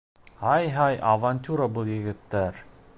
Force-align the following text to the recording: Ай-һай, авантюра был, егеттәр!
Ай-һай, 0.53 0.97
авантюра 1.11 1.69
был, 1.77 1.95
егеттәр! 1.99 2.63